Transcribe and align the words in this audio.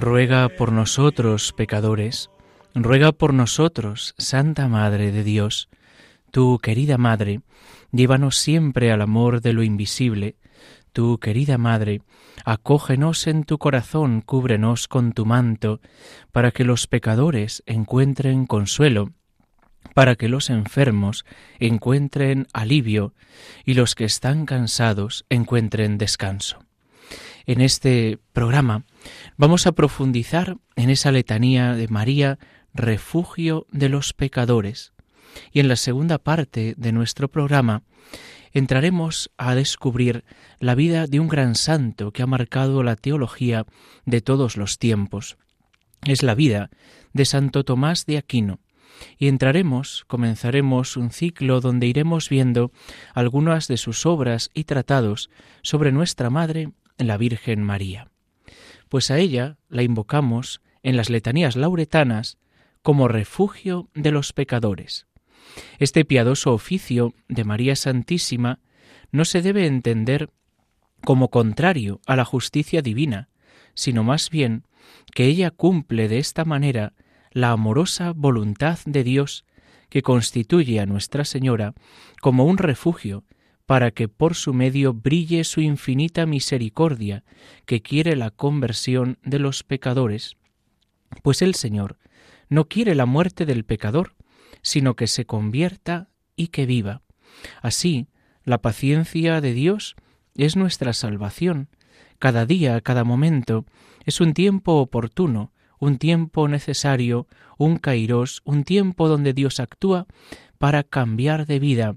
Ruega 0.00 0.48
por 0.48 0.72
nosotros, 0.72 1.52
pecadores, 1.52 2.30
ruega 2.74 3.12
por 3.12 3.32
nosotros, 3.32 4.14
Santa 4.18 4.68
Madre 4.68 5.12
de 5.12 5.22
Dios. 5.22 5.68
Tu 6.30 6.58
querida 6.58 6.98
Madre, 6.98 7.40
llévanos 7.92 8.38
siempre 8.38 8.90
al 8.90 9.02
amor 9.02 9.40
de 9.40 9.52
lo 9.52 9.62
invisible. 9.62 10.36
Tu 10.92 11.18
querida 11.18 11.58
Madre, 11.58 12.02
acógenos 12.44 13.26
en 13.26 13.44
tu 13.44 13.58
corazón, 13.58 14.20
cúbrenos 14.20 14.88
con 14.88 15.12
tu 15.12 15.26
manto, 15.26 15.80
para 16.32 16.50
que 16.50 16.64
los 16.64 16.86
pecadores 16.86 17.62
encuentren 17.66 18.46
consuelo, 18.46 19.12
para 19.94 20.16
que 20.16 20.28
los 20.28 20.50
enfermos 20.50 21.24
encuentren 21.60 22.46
alivio 22.52 23.14
y 23.64 23.74
los 23.74 23.94
que 23.94 24.04
están 24.04 24.46
cansados 24.46 25.24
encuentren 25.28 25.98
descanso. 25.98 26.64
En 27.46 27.60
este 27.60 28.18
programa 28.32 28.84
vamos 29.36 29.66
a 29.66 29.72
profundizar 29.72 30.56
en 30.76 30.88
esa 30.88 31.12
letanía 31.12 31.74
de 31.74 31.88
María, 31.88 32.38
refugio 32.72 33.66
de 33.70 33.90
los 33.90 34.14
pecadores. 34.14 34.94
Y 35.52 35.60
en 35.60 35.68
la 35.68 35.76
segunda 35.76 36.18
parte 36.18 36.74
de 36.78 36.92
nuestro 36.92 37.28
programa 37.28 37.82
entraremos 38.52 39.30
a 39.36 39.54
descubrir 39.54 40.24
la 40.58 40.74
vida 40.74 41.06
de 41.06 41.20
un 41.20 41.28
gran 41.28 41.54
santo 41.54 42.12
que 42.12 42.22
ha 42.22 42.26
marcado 42.26 42.82
la 42.82 42.96
teología 42.96 43.66
de 44.06 44.22
todos 44.22 44.56
los 44.56 44.78
tiempos. 44.78 45.36
Es 46.06 46.22
la 46.22 46.34
vida 46.34 46.70
de 47.12 47.26
Santo 47.26 47.64
Tomás 47.64 48.06
de 48.06 48.16
Aquino. 48.16 48.60
Y 49.18 49.28
entraremos, 49.28 50.04
comenzaremos 50.06 50.96
un 50.96 51.10
ciclo 51.10 51.60
donde 51.60 51.88
iremos 51.88 52.30
viendo 52.30 52.70
algunas 53.12 53.68
de 53.68 53.76
sus 53.76 54.06
obras 54.06 54.50
y 54.54 54.64
tratados 54.64 55.30
sobre 55.62 55.92
nuestra 55.92 56.30
Madre, 56.30 56.70
la 56.98 57.16
Virgen 57.16 57.62
María 57.62 58.10
pues 58.94 59.10
a 59.10 59.18
ella 59.18 59.58
la 59.68 59.82
invocamos 59.82 60.60
en 60.84 60.96
las 60.96 61.10
letanías 61.10 61.56
lauretanas 61.56 62.38
como 62.80 63.08
refugio 63.08 63.88
de 63.92 64.12
los 64.12 64.32
pecadores. 64.32 65.08
Este 65.80 66.04
piadoso 66.04 66.52
oficio 66.52 67.12
de 67.26 67.42
María 67.42 67.74
Santísima 67.74 68.60
no 69.10 69.24
se 69.24 69.42
debe 69.42 69.66
entender 69.66 70.30
como 71.04 71.28
contrario 71.30 72.00
a 72.06 72.14
la 72.14 72.24
justicia 72.24 72.82
divina, 72.82 73.30
sino 73.74 74.04
más 74.04 74.30
bien 74.30 74.62
que 75.12 75.24
ella 75.24 75.50
cumple 75.50 76.06
de 76.06 76.18
esta 76.18 76.44
manera 76.44 76.92
la 77.32 77.50
amorosa 77.50 78.12
voluntad 78.14 78.78
de 78.86 79.02
Dios 79.02 79.44
que 79.88 80.02
constituye 80.02 80.78
a 80.78 80.86
Nuestra 80.86 81.24
Señora 81.24 81.74
como 82.20 82.44
un 82.44 82.58
refugio 82.58 83.24
para 83.66 83.90
que 83.90 84.08
por 84.08 84.34
su 84.34 84.52
medio 84.52 84.92
brille 84.92 85.44
su 85.44 85.60
infinita 85.60 86.26
misericordia, 86.26 87.24
que 87.66 87.82
quiere 87.82 88.16
la 88.16 88.30
conversión 88.30 89.18
de 89.22 89.38
los 89.38 89.62
pecadores. 89.62 90.36
Pues 91.22 91.42
el 91.42 91.54
Señor 91.54 91.98
no 92.48 92.68
quiere 92.68 92.94
la 92.94 93.06
muerte 93.06 93.46
del 93.46 93.64
pecador, 93.64 94.14
sino 94.62 94.96
que 94.96 95.06
se 95.06 95.24
convierta 95.24 96.08
y 96.36 96.48
que 96.48 96.66
viva. 96.66 97.02
Así, 97.62 98.08
la 98.44 98.58
paciencia 98.58 99.40
de 99.40 99.54
Dios 99.54 99.96
es 100.34 100.56
nuestra 100.56 100.92
salvación. 100.92 101.68
Cada 102.18 102.44
día, 102.46 102.80
cada 102.80 103.04
momento, 103.04 103.64
es 104.04 104.20
un 104.20 104.34
tiempo 104.34 104.74
oportuno, 104.74 105.52
un 105.78 105.98
tiempo 105.98 106.48
necesario, 106.48 107.26
un 107.56 107.78
kairos, 107.78 108.42
un 108.44 108.64
tiempo 108.64 109.08
donde 109.08 109.32
Dios 109.32 109.60
actúa 109.60 110.06
para 110.58 110.82
cambiar 110.82 111.46
de 111.46 111.58
vida 111.58 111.96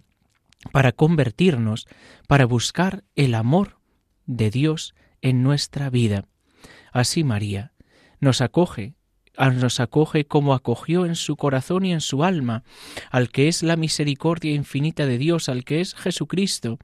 para 0.72 0.92
convertirnos, 0.92 1.88
para 2.28 2.46
buscar 2.46 3.04
el 3.16 3.36
amor 3.36 3.80
de 4.26 4.50
Dios 4.52 4.94
en 5.22 5.44
nuestra 5.44 5.90
vida. 5.90 6.26
Así 6.92 7.24
María 7.24 7.74
nos 8.20 8.42
acoge, 8.42 8.96
nos 9.38 9.80
acoge 9.80 10.26
como 10.26 10.54
acogió 10.54 11.06
en 11.06 11.16
su 11.16 11.36
corazón 11.36 11.86
y 11.86 11.94
en 11.94 12.02
su 12.02 12.24
alma 12.24 12.64
al 13.12 13.30
que 13.30 13.48
es 13.48 13.64
la 13.64 13.76
misericordia 13.76 14.54
infinita 14.54 15.06
de 15.06 15.18
Dios, 15.18 15.50
al 15.50 15.64
que 15.64 15.82
es 15.82 15.94
Jesucristo, 15.94 16.80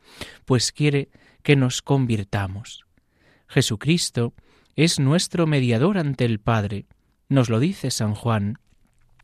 pues 0.46 0.72
quiere 0.72 1.10
que 1.42 1.56
nos 1.56 1.82
convirtamos. 1.82 2.86
Jesucristo 3.48 4.34
es 4.76 5.00
nuestro 5.00 5.48
mediador 5.48 5.98
ante 5.98 6.26
el 6.26 6.40
Padre. 6.40 6.86
Nos 7.30 7.50
lo 7.50 7.60
dice 7.60 7.92
San 7.92 8.16
Juan. 8.16 8.60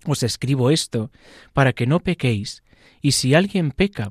Os 0.06 0.24
escribo 0.24 0.72
esto 0.72 1.12
para 1.54 1.74
que 1.74 1.86
no 1.86 2.00
pequéis, 2.00 2.64
y 3.02 3.12
si 3.14 3.34
alguien 3.34 3.72
peca, 3.72 4.10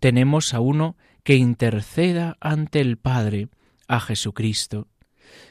tenemos 0.00 0.54
a 0.54 0.60
uno 0.60 0.96
que 1.22 1.36
interceda 1.36 2.36
ante 2.40 2.80
el 2.80 2.96
Padre, 2.96 3.48
a 3.86 4.00
Jesucristo. 4.00 4.88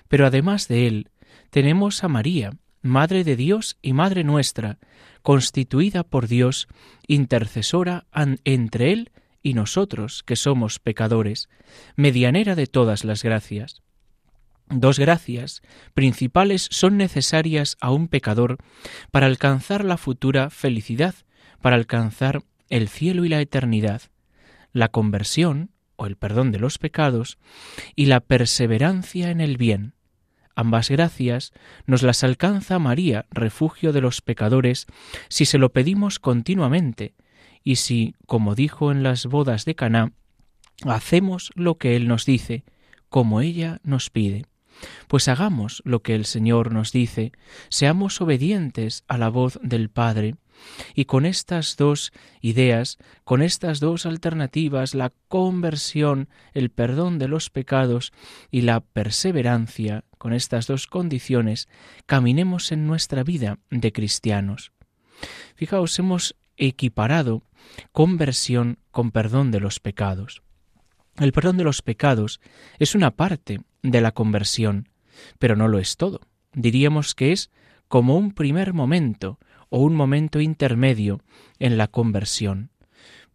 Pero 0.08 0.26
además 0.26 0.68
de 0.68 0.88
él, 0.88 1.10
tenemos 1.52 2.04
a 2.04 2.08
María, 2.08 2.52
Madre 2.82 3.24
de 3.24 3.36
Dios 3.36 3.78
y 3.82 3.94
Madre 3.94 4.24
nuestra, 4.24 4.80
constituida 5.22 6.04
por 6.04 6.28
Dios, 6.28 6.68
intercesora 7.08 8.06
entre 8.44 8.94
Él 8.94 9.12
y 9.44 9.54
nosotros, 9.54 10.24
que 10.24 10.36
somos 10.36 10.80
pecadores, 10.80 11.50
medianera 11.96 12.56
de 12.56 12.68
todas 12.68 13.04
las 13.04 13.24
gracias. 13.24 13.82
Dos 14.70 15.00
gracias 15.00 15.62
principales 15.94 16.68
son 16.72 16.98
necesarias 16.98 17.76
a 17.82 17.92
un 17.92 18.08
pecador 18.08 18.58
para 19.12 19.26
alcanzar 19.26 19.84
la 19.84 19.98
futura 19.98 20.50
felicidad, 20.50 21.16
para 21.62 21.76
alcanzar 21.76 22.44
el 22.70 22.88
cielo 22.88 23.26
y 23.26 23.30
la 23.30 23.42
eternidad 23.42 24.04
la 24.72 24.90
conversión 24.90 25.72
o 25.96 26.06
el 26.06 26.16
perdón 26.16 26.52
de 26.52 26.60
los 26.60 26.78
pecados 26.78 27.38
y 27.96 28.06
la 28.06 28.20
perseverancia 28.22 29.32
en 29.32 29.42
el 29.42 29.58
bien. 29.58 29.94
Ambas 30.56 30.90
gracias 30.90 31.54
nos 31.86 32.04
las 32.04 32.24
alcanza 32.24 32.80
María, 32.80 33.26
refugio 33.32 33.94
de 33.94 34.02
los 34.02 34.22
pecadores, 34.22 34.88
si 35.30 35.46
se 35.46 35.58
lo 35.58 35.72
pedimos 35.72 36.20
continuamente 36.20 37.16
y 37.64 37.78
si, 37.78 38.16
como 38.26 38.56
dijo 38.56 38.92
en 38.92 39.04
las 39.04 39.26
bodas 39.26 39.66
de 39.66 39.76
Caná, 39.76 40.14
hacemos 40.86 41.52
lo 41.56 41.78
que 41.78 41.96
él 41.96 42.08
nos 42.08 42.26
dice, 42.26 42.64
como 43.10 43.42
ella 43.42 43.80
nos 43.84 44.10
pide. 44.10 44.46
Pues 45.08 45.28
hagamos 45.28 45.82
lo 45.86 46.02
que 46.02 46.16
el 46.16 46.26
Señor 46.26 46.72
nos 46.72 46.92
dice, 46.92 47.32
seamos 47.70 48.22
obedientes 48.22 49.04
a 49.08 49.18
la 49.18 49.30
voz 49.30 49.60
del 49.62 49.90
Padre, 49.90 50.36
y 50.96 51.06
con 51.06 51.26
estas 51.26 51.76
dos 51.78 52.12
ideas, 52.42 52.98
con 53.24 53.42
estas 53.42 53.80
dos 53.80 54.06
alternativas, 54.06 54.96
la 54.96 55.12
conversión, 55.28 56.30
el 56.54 56.70
perdón 56.70 57.20
de 57.20 57.28
los 57.28 57.50
pecados 57.50 58.12
y 58.52 58.62
la 58.62 58.82
perseverancia, 58.82 60.04
con 60.18 60.34
estas 60.34 60.68
dos 60.68 60.88
condiciones, 60.88 61.68
caminemos 62.06 62.72
en 62.72 62.88
nuestra 62.88 63.24
vida 63.24 63.60
de 63.70 63.92
cristianos. 63.92 64.72
Fijaos, 65.56 65.98
hemos 66.00 66.36
equiparado 66.58 67.44
conversión 67.92 68.80
con 68.92 69.12
perdón 69.12 69.52
de 69.52 69.60
los 69.60 69.80
pecados. 69.80 70.42
El 71.18 71.32
perdón 71.34 71.58
de 71.58 71.64
los 71.64 71.82
pecados 71.82 72.40
es 72.80 72.96
una 72.96 73.12
parte 73.12 73.62
de 73.82 74.02
la 74.02 74.12
conversión, 74.12 74.90
pero 75.38 75.56
no 75.56 75.68
lo 75.68 75.80
es 75.80 75.98
todo. 75.98 76.22
Diríamos 76.54 77.16
que 77.16 77.32
es 77.32 77.50
como 77.88 78.18
un 78.18 78.32
primer 78.32 78.74
momento, 78.74 79.40
o 79.70 79.80
un 79.80 79.96
momento 79.96 80.40
intermedio 80.42 81.22
en 81.60 81.78
la 81.78 81.88
conversión. 81.88 82.72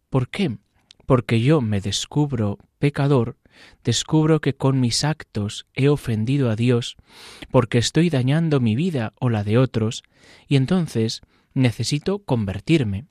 ¿Por 0.09 0.29
qué? 0.29 0.57
Porque 1.05 1.41
yo 1.41 1.61
me 1.61 1.81
descubro 1.81 2.57
pecador, 2.79 3.37
descubro 3.83 4.41
que 4.41 4.55
con 4.55 4.79
mis 4.79 5.03
actos 5.03 5.65
he 5.73 5.87
ofendido 5.89 6.49
a 6.49 6.55
Dios, 6.55 6.97
porque 7.51 7.77
estoy 7.77 8.09
dañando 8.09 8.59
mi 8.59 8.75
vida 8.75 9.13
o 9.19 9.29
la 9.29 9.43
de 9.43 9.57
otros, 9.57 10.03
y 10.47 10.55
entonces 10.55 11.21
necesito 11.53 12.19
convertirme. 12.19 13.05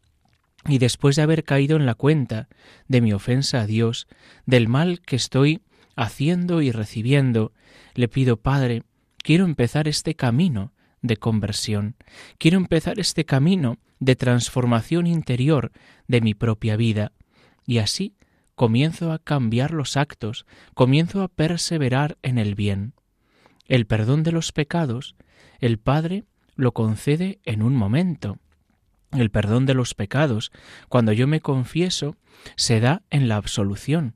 Y 0.66 0.78
después 0.78 1.16
de 1.16 1.22
haber 1.22 1.44
caído 1.44 1.76
en 1.76 1.86
la 1.86 1.94
cuenta 1.94 2.48
de 2.88 3.00
mi 3.00 3.12
ofensa 3.12 3.60
a 3.60 3.66
Dios, 3.66 4.06
del 4.46 4.68
mal 4.68 5.00
que 5.00 5.16
estoy 5.16 5.62
haciendo 5.96 6.62
y 6.62 6.72
recibiendo, 6.72 7.52
le 7.94 8.08
pido, 8.08 8.36
Padre, 8.36 8.82
quiero 9.18 9.44
empezar 9.44 9.88
este 9.88 10.14
camino 10.14 10.73
de 11.04 11.18
conversión. 11.18 11.96
Quiero 12.38 12.56
empezar 12.56 12.98
este 12.98 13.26
camino 13.26 13.76
de 14.00 14.16
transformación 14.16 15.06
interior 15.06 15.70
de 16.08 16.22
mi 16.22 16.32
propia 16.34 16.76
vida. 16.76 17.12
Y 17.66 17.78
así 17.78 18.16
comienzo 18.54 19.12
a 19.12 19.18
cambiar 19.18 19.72
los 19.72 19.98
actos, 19.98 20.46
comienzo 20.72 21.22
a 21.22 21.28
perseverar 21.28 22.16
en 22.22 22.38
el 22.38 22.54
bien. 22.54 22.94
El 23.66 23.86
perdón 23.86 24.22
de 24.22 24.32
los 24.32 24.52
pecados, 24.52 25.14
el 25.60 25.78
Padre 25.78 26.24
lo 26.56 26.72
concede 26.72 27.38
en 27.44 27.62
un 27.62 27.76
momento. 27.76 28.38
El 29.12 29.30
perdón 29.30 29.66
de 29.66 29.74
los 29.74 29.94
pecados, 29.94 30.52
cuando 30.88 31.12
yo 31.12 31.26
me 31.26 31.40
confieso, 31.40 32.16
se 32.56 32.80
da 32.80 33.02
en 33.10 33.28
la 33.28 33.36
absolución. 33.36 34.14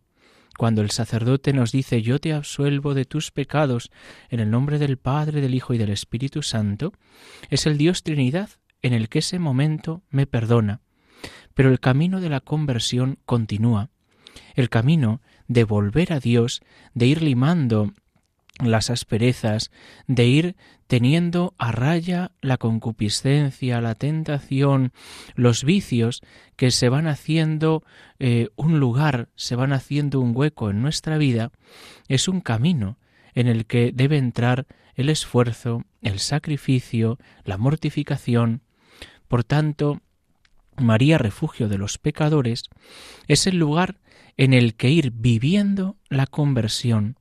Cuando 0.59 0.83
el 0.83 0.91
sacerdote 0.91 1.53
nos 1.53 1.71
dice 1.71 2.03
yo 2.03 2.19
te 2.19 2.33
absuelvo 2.33 2.93
de 2.93 3.05
tus 3.05 3.31
pecados 3.31 3.93
en 4.29 4.41
el 4.41 4.51
nombre 4.51 4.81
del 4.81 4.97
Padre, 4.97 5.41
del 5.41 5.55
Hijo 5.55 5.73
y 5.73 5.79
del 5.79 5.91
Espíritu 5.91 6.43
Santo, 6.43 6.93
es 7.49 7.65
el 7.67 7.79
Dios 7.79 8.03
Trinidad 8.03 8.51
en 8.83 8.93
el 8.93 9.09
que 9.09 9.21
ese 9.21 9.39
momento 9.39 10.03
me 10.11 10.27
perdona. 10.27 10.81
Pero 11.55 11.71
el 11.71 11.79
camino 11.79 12.21
de 12.21 12.29
la 12.29 12.41
conversión 12.41 13.21
continúa. 13.25 13.91
El 14.57 14.69
camino 14.69 15.23
de 15.47 15.63
volver 15.63 16.13
a 16.13 16.19
Dios, 16.19 16.61
de 16.93 17.07
ir 17.07 17.23
limando 17.23 17.93
las 18.59 18.91
asperezas, 18.91 19.71
de 20.07 20.27
ir 20.27 20.57
teniendo 20.87 21.55
a 21.59 21.71
raya 21.71 22.33
la 22.41 22.57
concupiscencia, 22.57 23.81
la 23.81 23.95
tentación, 23.95 24.93
los 25.35 25.65
vicios 25.65 26.23
que 26.57 26.71
se 26.71 26.89
van 26.89 27.07
haciendo 27.07 27.85
eh, 28.19 28.49
un 28.57 28.81
lugar, 28.81 29.29
se 29.37 29.55
van 29.55 29.73
haciendo 29.73 30.21
un 30.21 30.33
hueco 30.35 30.71
en 30.71 30.83
nuestra 30.83 31.19
vida, 31.19 31.53
es 32.09 32.27
un 32.27 32.41
camino 32.41 32.99
en 33.35 33.47
el 33.47 33.67
que 33.67 33.93
debe 33.95 34.17
entrar 34.17 34.67
el 34.95 35.11
esfuerzo, 35.11 35.85
el 36.03 36.19
sacrificio, 36.19 37.19
la 37.45 37.57
mortificación. 37.57 38.63
Por 39.29 39.45
tanto, 39.45 40.01
María, 40.77 41.19
refugio 41.19 41.69
de 41.69 41.79
los 41.79 41.99
pecadores, 41.99 42.65
es 43.29 43.47
el 43.47 43.59
lugar 43.59 44.01
en 44.37 44.55
el 44.55 44.75
que 44.75 44.91
ir 44.91 45.13
viviendo 45.13 45.97
la 46.09 46.27
conversión, 46.27 47.17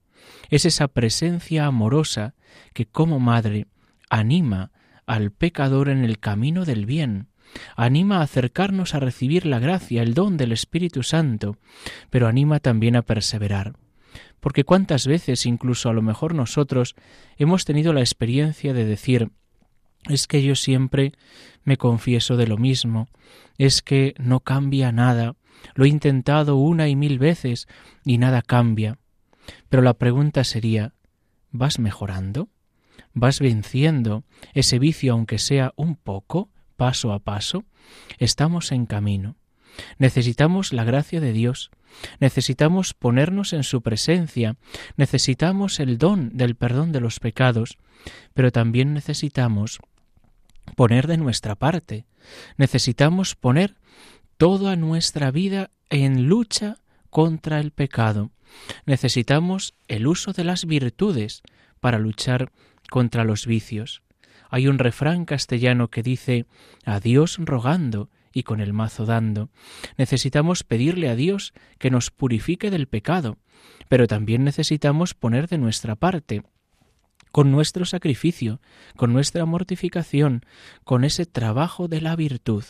es 0.49 0.65
esa 0.65 0.87
presencia 0.87 1.65
amorosa 1.65 2.35
que 2.73 2.85
como 2.85 3.19
madre 3.19 3.67
anima 4.09 4.71
al 5.05 5.31
pecador 5.31 5.89
en 5.89 6.03
el 6.03 6.19
camino 6.19 6.65
del 6.65 6.85
bien, 6.85 7.27
anima 7.75 8.19
a 8.19 8.23
acercarnos 8.23 8.93
a 8.93 8.99
recibir 8.99 9.45
la 9.45 9.59
gracia, 9.59 10.01
el 10.01 10.13
don 10.13 10.37
del 10.37 10.51
Espíritu 10.51 11.03
Santo, 11.03 11.57
pero 12.09 12.27
anima 12.27 12.59
también 12.59 12.95
a 12.95 13.01
perseverar. 13.01 13.73
Porque 14.39 14.63
cuántas 14.63 15.07
veces, 15.07 15.45
incluso 15.45 15.89
a 15.89 15.93
lo 15.93 16.01
mejor 16.01 16.35
nosotros, 16.35 16.95
hemos 17.37 17.65
tenido 17.65 17.93
la 17.93 18.01
experiencia 18.01 18.73
de 18.73 18.85
decir 18.85 19.31
es 20.09 20.27
que 20.27 20.41
yo 20.41 20.55
siempre 20.55 21.13
me 21.63 21.77
confieso 21.77 22.37
de 22.37 22.47
lo 22.47 22.57
mismo, 22.57 23.07
es 23.57 23.81
que 23.81 24.13
no 24.17 24.39
cambia 24.39 24.91
nada, 24.91 25.35
lo 25.75 25.85
he 25.85 25.89
intentado 25.89 26.55
una 26.55 26.87
y 26.87 26.95
mil 26.95 27.19
veces 27.19 27.67
y 28.05 28.17
nada 28.17 28.41
cambia. 28.41 28.99
Pero 29.69 29.81
la 29.81 29.93
pregunta 29.93 30.43
sería, 30.43 30.93
¿vas 31.51 31.79
mejorando? 31.79 32.49
¿Vas 33.13 33.39
venciendo 33.39 34.23
ese 34.53 34.79
vicio 34.79 35.13
aunque 35.13 35.39
sea 35.39 35.73
un 35.75 35.95
poco, 35.95 36.49
paso 36.75 37.13
a 37.13 37.19
paso? 37.19 37.65
Estamos 38.17 38.71
en 38.71 38.85
camino. 38.85 39.35
Necesitamos 39.97 40.73
la 40.73 40.83
gracia 40.83 41.19
de 41.19 41.33
Dios, 41.33 41.71
necesitamos 42.19 42.93
ponernos 42.93 43.53
en 43.53 43.63
su 43.63 43.81
presencia, 43.81 44.55
necesitamos 44.95 45.79
el 45.79 45.97
don 45.97 46.35
del 46.35 46.55
perdón 46.55 46.91
de 46.91 46.99
los 46.99 47.19
pecados, 47.19 47.77
pero 48.33 48.51
también 48.51 48.93
necesitamos 48.93 49.79
poner 50.75 51.07
de 51.07 51.17
nuestra 51.17 51.55
parte, 51.55 52.05
necesitamos 52.57 53.35
poner 53.35 53.77
toda 54.37 54.75
nuestra 54.75 55.31
vida 55.31 55.69
en 55.89 56.27
lucha 56.27 56.77
contra 57.17 57.59
el 57.59 57.71
pecado. 57.71 58.29
Necesitamos 58.85 59.73
el 59.87 60.05
uso 60.05 60.33
de 60.33 60.43
las 60.43 60.65
virtudes 60.65 61.41
para 61.79 61.97
luchar 61.97 62.51
contra 62.91 63.23
los 63.23 63.47
vicios. 63.47 64.03
Hay 64.51 64.67
un 64.67 64.77
refrán 64.77 65.25
castellano 65.25 65.87
que 65.87 66.03
dice 66.03 66.45
a 66.85 66.99
Dios 66.99 67.37
rogando 67.39 68.11
y 68.33 68.43
con 68.43 68.59
el 68.59 68.71
mazo 68.71 69.07
dando. 69.07 69.49
Necesitamos 69.97 70.63
pedirle 70.63 71.09
a 71.09 71.15
Dios 71.15 71.55
que 71.79 71.89
nos 71.89 72.11
purifique 72.11 72.69
del 72.69 72.85
pecado, 72.85 73.39
pero 73.89 74.05
también 74.05 74.43
necesitamos 74.43 75.15
poner 75.15 75.47
de 75.47 75.57
nuestra 75.57 75.95
parte, 75.95 76.43
con 77.31 77.51
nuestro 77.51 77.85
sacrificio, 77.85 78.61
con 78.95 79.11
nuestra 79.11 79.43
mortificación, 79.45 80.45
con 80.83 81.03
ese 81.03 81.25
trabajo 81.25 81.87
de 81.87 81.99
la 81.99 82.15
virtud. 82.15 82.63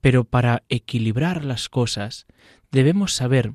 Pero 0.00 0.24
para 0.24 0.62
equilibrar 0.68 1.44
las 1.44 1.68
cosas 1.68 2.26
debemos 2.70 3.14
saber 3.14 3.54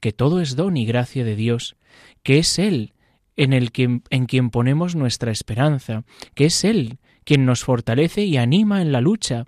que 0.00 0.12
todo 0.12 0.40
es 0.40 0.56
don 0.56 0.76
y 0.76 0.86
gracia 0.86 1.24
de 1.24 1.36
Dios, 1.36 1.76
que 2.22 2.38
es 2.38 2.58
Él 2.58 2.94
en, 3.36 3.52
el 3.52 3.70
en 4.10 4.26
quien 4.26 4.50
ponemos 4.50 4.94
nuestra 4.94 5.32
esperanza, 5.32 6.04
que 6.34 6.46
es 6.46 6.64
Él 6.64 6.98
quien 7.24 7.44
nos 7.46 7.64
fortalece 7.64 8.24
y 8.24 8.36
anima 8.36 8.82
en 8.82 8.92
la 8.92 9.00
lucha, 9.00 9.44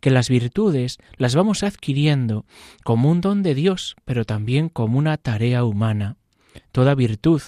que 0.00 0.10
las 0.10 0.28
virtudes 0.28 0.98
las 1.16 1.34
vamos 1.34 1.62
adquiriendo 1.62 2.46
como 2.84 3.10
un 3.10 3.20
don 3.20 3.42
de 3.42 3.54
Dios, 3.54 3.96
pero 4.04 4.24
también 4.24 4.68
como 4.68 4.98
una 4.98 5.16
tarea 5.18 5.64
humana. 5.64 6.16
Toda 6.72 6.94
virtud, 6.94 7.42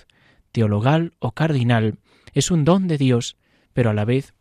teologal 0.53 1.15
o 1.19 1.33
cardinal, 1.33 1.99
es 2.35 2.51
un 2.51 2.65
don 2.65 2.89
de 2.89 2.99
Dios, 2.99 3.37
pero 3.73 3.91
a 3.91 3.95
la 3.95 4.05
vez 4.05 4.35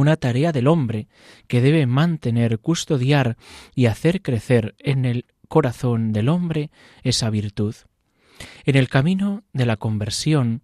una 0.00 0.16
tarea 0.16 0.52
del 0.52 0.66
hombre 0.66 1.08
que 1.48 1.60
debe 1.60 1.86
mantener, 1.86 2.58
custodiar 2.58 3.36
y 3.74 3.86
hacer 3.86 4.22
crecer 4.22 4.74
en 4.78 5.04
el 5.04 5.26
corazón 5.48 6.12
del 6.12 6.28
hombre 6.28 6.70
esa 7.02 7.30
virtud. 7.30 7.74
En 8.64 8.76
el 8.76 8.88
camino 8.88 9.44
de 9.52 9.66
la 9.66 9.76
conversión, 9.76 10.62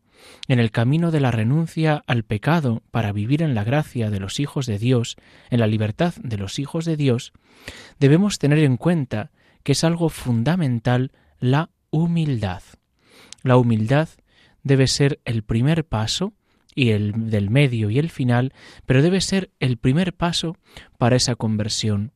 en 0.48 0.58
el 0.58 0.70
camino 0.70 1.10
de 1.10 1.20
la 1.20 1.30
renuncia 1.30 2.02
al 2.06 2.24
pecado 2.24 2.82
para 2.90 3.12
vivir 3.12 3.42
en 3.42 3.54
la 3.54 3.64
gracia 3.64 4.10
de 4.10 4.20
los 4.20 4.40
hijos 4.40 4.66
de 4.66 4.78
Dios, 4.78 5.16
en 5.50 5.60
la 5.60 5.66
libertad 5.66 6.14
de 6.22 6.38
los 6.38 6.58
hijos 6.58 6.84
de 6.84 6.96
Dios, 6.96 7.32
debemos 7.98 8.38
tener 8.38 8.58
en 8.58 8.76
cuenta 8.76 9.30
que 9.62 9.72
es 9.72 9.84
algo 9.84 10.08
fundamental 10.08 11.12
la 11.38 11.70
humildad. 11.90 12.62
La 13.42 13.56
humildad 13.56 14.08
debe 14.62 14.86
ser 14.86 15.20
el 15.24 15.42
primer 15.42 15.84
paso 15.84 16.34
y 16.78 16.90
el 16.90 17.28
del 17.28 17.50
medio 17.50 17.90
y 17.90 17.98
el 17.98 18.08
final, 18.08 18.52
pero 18.86 19.02
debe 19.02 19.20
ser 19.20 19.50
el 19.58 19.78
primer 19.78 20.14
paso 20.14 20.56
para 20.96 21.16
esa 21.16 21.34
conversión. 21.34 22.12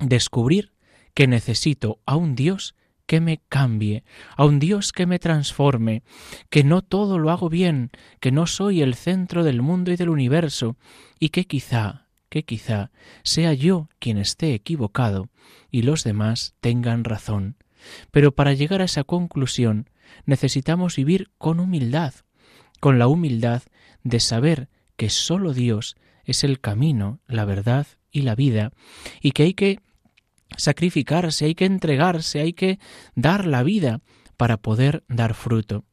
Descubrir 0.00 0.72
que 1.14 1.28
necesito 1.28 2.00
a 2.04 2.16
un 2.16 2.34
Dios 2.34 2.74
que 3.06 3.20
me 3.20 3.40
cambie, 3.48 4.02
a 4.36 4.44
un 4.44 4.58
Dios 4.58 4.90
que 4.90 5.06
me 5.06 5.20
transforme, 5.20 6.02
que 6.48 6.64
no 6.64 6.82
todo 6.82 7.20
lo 7.20 7.30
hago 7.30 7.48
bien, 7.48 7.92
que 8.18 8.32
no 8.32 8.48
soy 8.48 8.82
el 8.82 8.96
centro 8.96 9.44
del 9.44 9.62
mundo 9.62 9.92
y 9.92 9.96
del 9.96 10.08
universo, 10.08 10.76
y 11.20 11.28
que 11.28 11.44
quizá, 11.44 12.08
que 12.28 12.42
quizá 12.42 12.90
sea 13.22 13.52
yo 13.52 13.88
quien 14.00 14.18
esté 14.18 14.52
equivocado 14.52 15.28
y 15.70 15.82
los 15.82 16.02
demás 16.02 16.54
tengan 16.60 17.04
razón. 17.04 17.56
Pero 18.10 18.34
para 18.34 18.52
llegar 18.52 18.80
a 18.80 18.86
esa 18.86 19.04
conclusión 19.04 19.90
necesitamos 20.26 20.96
vivir 20.96 21.30
con 21.38 21.60
humildad, 21.60 22.14
con 22.80 22.98
la 22.98 23.06
humildad 23.06 23.62
de 24.02 24.20
saber 24.20 24.68
que 24.96 25.10
sólo 25.10 25.52
Dios 25.52 25.96
es 26.24 26.44
el 26.44 26.60
camino, 26.60 27.20
la 27.26 27.44
verdad 27.44 27.86
y 28.10 28.22
la 28.22 28.34
vida, 28.34 28.72
y 29.20 29.32
que 29.32 29.44
hay 29.44 29.54
que 29.54 29.80
sacrificarse, 30.56 31.46
hay 31.46 31.54
que 31.54 31.66
entregarse, 31.66 32.40
hay 32.40 32.52
que 32.52 32.78
dar 33.14 33.46
la 33.46 33.62
vida 33.62 34.00
para 34.36 34.56
poder 34.56 35.04
dar 35.08 35.34
fruto. 35.34 35.84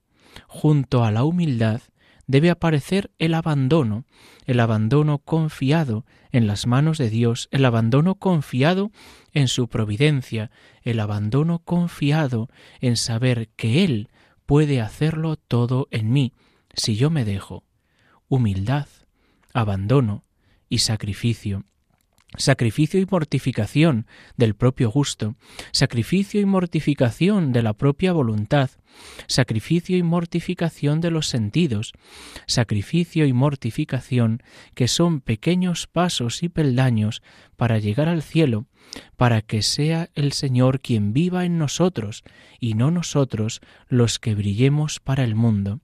Junto 0.48 1.04
a 1.04 1.12
la 1.12 1.24
humildad 1.24 1.82
debe 2.28 2.50
aparecer 2.50 3.12
el 3.18 3.34
abandono, 3.34 4.06
el 4.46 4.60
abandono 4.60 5.20
confiado 5.20 6.06
en 6.32 6.48
las 6.48 6.68
manos 6.68 6.98
de 6.98 7.10
Dios, 7.10 7.48
el 7.52 7.66
abandono 7.66 8.16
confiado 8.16 8.92
en 9.34 9.48
su 9.48 9.70
providencia, 9.70 10.52
el 10.84 11.00
abandono 11.00 11.60
confiado 11.60 12.50
en 12.82 12.98
saber 12.98 13.50
que 13.56 13.84
Él 13.84 14.10
puede 14.46 14.82
hacerlo 14.82 15.38
todo 15.38 15.88
en 15.92 16.12
mí, 16.12 16.34
si 16.78 16.96
yo 16.96 17.10
me 17.10 17.26
dejo. 17.26 17.66
Humildad, 18.30 18.88
abandono 19.54 20.24
y 20.70 20.80
sacrificio 20.80 21.66
sacrificio 22.36 23.00
y 23.00 23.06
mortificación 23.10 24.06
del 24.36 24.54
propio 24.54 24.90
gusto, 24.90 25.36
sacrificio 25.72 26.42
y 26.42 26.46
mortificación 26.46 27.54
de 27.54 27.64
la 27.64 27.74
propia 27.74 28.12
voluntad, 28.12 28.70
sacrificio 29.28 29.98
y 29.98 30.04
mortificación 30.04 31.00
de 31.00 31.12
los 31.12 31.28
sentidos, 31.28 31.94
sacrificio 32.46 33.26
y 33.26 33.34
mortificación 33.34 34.44
que 34.74 34.88
son 34.88 35.22
pequeños 35.22 35.88
pasos 35.88 36.44
y 36.44 36.50
peldaños 36.50 37.22
para 37.56 37.80
llegar 37.80 38.10
al 38.10 38.22
cielo, 38.22 38.66
para 39.16 39.42
que 39.42 39.62
sea 39.62 40.10
el 40.14 40.34
Señor 40.34 40.82
quien 40.82 41.14
viva 41.14 41.46
en 41.46 41.58
nosotros 41.58 42.24
y 42.60 42.74
no 42.74 42.92
nosotros 42.92 43.62
los 43.88 44.20
que 44.20 44.36
brillemos 44.36 45.00
para 45.00 45.24
el 45.24 45.36
mundo. 45.36 45.82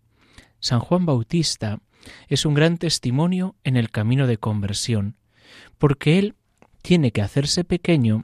San 0.63 0.79
Juan 0.79 1.05
Bautista 1.05 1.81
es 2.29 2.45
un 2.45 2.53
gran 2.53 2.77
testimonio 2.77 3.57
en 3.65 3.75
el 3.75 3.91
camino 3.91 4.27
de 4.27 4.37
conversión, 4.37 5.17
porque 5.77 6.17
Él 6.17 6.35
tiene 6.81 7.11
que 7.11 7.21
hacerse 7.21 7.65
pequeño 7.65 8.23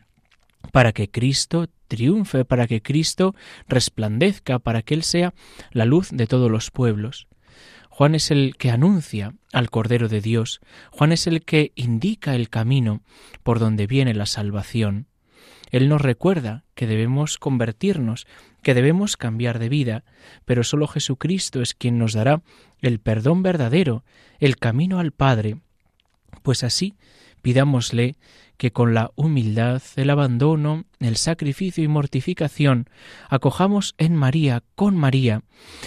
para 0.72 0.94
que 0.94 1.12
Cristo 1.12 1.68
triunfe, 1.90 2.46
para 2.46 2.66
que 2.66 2.82
Cristo 2.82 3.36
resplandezca, 3.68 4.58
para 4.58 4.84
que 4.84 4.94
Él 4.94 5.04
sea 5.04 5.34
la 5.72 5.84
luz 5.84 6.12
de 6.14 6.28
todos 6.28 6.50
los 6.50 6.72
pueblos. 6.72 7.28
Juan 7.90 8.16
es 8.16 8.32
el 8.32 8.56
que 8.56 8.72
anuncia 8.72 9.34
al 9.52 9.70
Cordero 9.70 10.08
de 10.08 10.22
Dios, 10.22 10.62
Juan 10.92 11.12
es 11.12 11.28
el 11.28 11.44
que 11.44 11.74
indica 11.76 12.36
el 12.36 12.48
camino 12.48 13.02
por 13.44 13.60
donde 13.60 13.86
viene 13.86 14.14
la 14.14 14.26
salvación. 14.26 15.08
Él 15.70 15.90
nos 15.90 16.02
recuerda 16.02 16.64
que 16.76 16.88
debemos 16.88 17.38
convertirnos, 17.38 18.28
que 18.64 18.74
debemos 18.74 19.18
cambiar 19.18 19.60
de 19.60 19.70
vida, 19.70 20.04
pero 20.46 20.64
sólo 20.64 20.88
Jesucristo 20.88 21.62
es 21.62 21.74
quien 21.74 21.98
nos 21.98 22.14
dará 22.14 22.42
el 22.82 23.00
perdón 23.00 23.44
verdadero, 23.44 24.04
el 24.40 24.58
camino 24.58 25.00
al 25.00 25.12
Padre. 25.12 25.58
Pues 26.44 26.64
así 26.64 26.96
pidámosle 27.42 28.18
que 28.58 28.72
con 28.72 28.94
la 28.94 29.12
humildad, 29.16 29.82
el 29.96 30.10
abandono, 30.10 30.86
el 31.00 31.16
sacrificio 31.16 31.84
y 31.84 31.88
mortificación 31.88 32.90
acojamos 33.30 33.96
en 33.98 34.16
María, 34.16 34.64
con 34.76 34.98
María, 34.98 35.44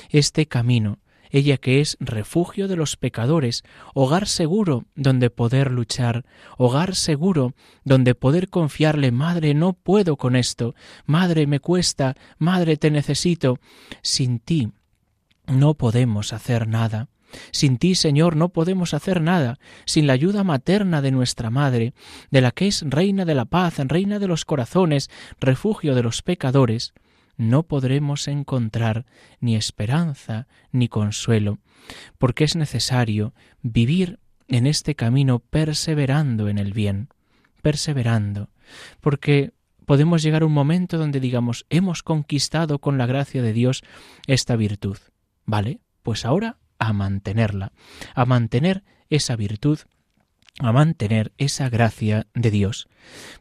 este 0.09 0.47
camino, 0.47 0.99
ella 1.33 1.57
que 1.57 1.81
es 1.81 1.97
refugio 1.99 2.69
de 2.69 2.77
los 2.77 2.97
pecadores, 2.97 3.65
hogar 3.95 4.29
seguro 4.29 4.85
donde 4.95 5.31
poder 5.31 5.71
luchar, 5.71 6.25
hogar 6.59 6.95
seguro 6.95 7.55
donde 7.85 8.15
poder 8.15 8.49
confiarle, 8.49 9.11
Madre, 9.11 9.55
no 9.55 9.73
puedo 9.73 10.17
con 10.17 10.37
esto, 10.37 10.75
Madre, 11.07 11.47
me 11.47 11.59
cuesta, 11.59 12.15
Madre, 12.39 12.77
te 12.77 12.91
necesito. 12.91 13.59
Sin 14.03 14.39
ti 14.39 14.73
no 15.47 15.75
podemos 15.75 16.33
hacer 16.35 16.69
nada. 16.69 17.09
Sin 17.51 17.79
ti, 17.79 17.95
Señor, 17.95 18.37
no 18.37 18.51
podemos 18.51 18.93
hacer 18.93 19.23
nada, 19.23 19.59
sin 19.87 20.07
la 20.07 20.12
ayuda 20.12 20.45
materna 20.45 21.01
de 21.01 21.11
nuestra 21.11 21.49
Madre, 21.49 21.95
de 22.31 22.43
la 22.43 22.51
que 22.51 22.67
es 22.67 22.85
Reina 22.87 23.25
de 23.25 23.35
la 23.35 23.47
paz, 23.47 23.79
Reina 23.79 24.19
de 24.19 24.29
los 24.29 24.45
corazones, 24.45 25.09
refugio 25.41 25.95
de 25.95 26.03
los 26.03 26.21
pecadores, 26.21 26.93
no 27.49 27.64
podremos 27.64 28.28
encontrar 28.28 29.06
ni 29.40 29.56
esperanza 29.56 30.46
ni 30.70 30.88
consuelo, 30.88 31.58
porque 32.18 32.44
es 32.44 32.56
necesario 32.56 33.34
vivir 33.62 34.18
en 34.49 34.66
este 34.66 34.94
camino 34.94 35.38
perseverando 35.38 36.49
en 36.49 36.58
el 36.58 36.72
bien, 36.72 37.08
perseverando, 37.62 38.50
porque 39.00 39.52
podemos 39.87 40.22
llegar 40.22 40.42
a 40.42 40.46
un 40.46 40.52
momento 40.52 40.99
donde 40.99 41.20
digamos, 41.20 41.66
hemos 41.70 42.02
conquistado 42.02 42.78
con 42.78 42.99
la 42.99 43.06
gracia 43.06 43.42
de 43.42 43.52
Dios 43.52 43.82
esta 44.26 44.56
virtud. 44.56 44.99
¿Vale? 45.44 45.80
Pues 46.02 46.25
ahora 46.25 46.58
a 46.78 46.92
mantenerla, 46.92 47.72
a 48.14 48.25
mantener 48.25 48.84
esa 49.08 49.37
virtud, 49.37 49.78
a 50.62 50.73
mantener 50.73 51.33
esa 51.38 51.69
gracia 51.69 52.26
de 52.35 52.50
Dios. 52.50 52.88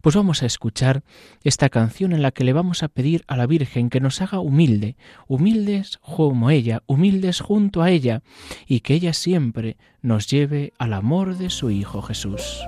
Pues 0.02 0.16
vamos 0.16 0.44
a 0.44 0.46
escuchar 0.46 1.04
esta 1.44 1.70
canción 1.70 2.14
en 2.14 2.22
la 2.22 2.32
que 2.32 2.44
le 2.44 2.54
vamos 2.54 2.84
a 2.84 2.88
pedir 2.88 3.24
a 3.28 3.38
la 3.38 3.48
Virgen 3.48 3.90
que 3.90 4.00
nos 4.00 4.22
haga 4.22 4.40
humilde, 4.40 4.96
humildes 5.28 5.98
como 5.98 6.50
ella, 6.50 6.84
humildes 6.88 7.40
junto 7.40 7.82
a 7.82 7.92
ella, 7.92 8.22
y 8.68 8.82
que 8.82 8.96
ella 8.96 9.14
siempre 9.14 9.78
nos 10.02 10.28
lleve 10.28 10.74
al 10.78 10.94
amor 10.94 11.38
de 11.38 11.50
su 11.50 11.70
Hijo 11.70 12.02
Jesús. 12.02 12.62